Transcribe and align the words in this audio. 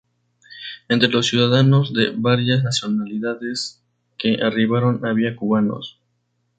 Entre 0.89 1.09
los 1.09 1.27
ciudadanos 1.27 1.93
de 1.93 2.09
varias 2.15 2.63
nacionalidades 2.63 3.83
que 4.17 4.41
arribaron, 4.41 5.05
habían 5.05 5.35
cubanos. 5.35 5.99